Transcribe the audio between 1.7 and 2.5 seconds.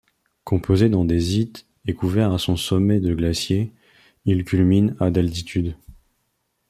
et couvert à